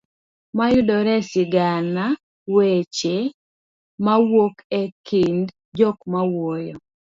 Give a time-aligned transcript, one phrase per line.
[0.57, 2.05] mayudore e sigana;
[2.55, 3.15] weche
[4.05, 5.45] mawuok e kind
[5.77, 6.75] jok mawuoyo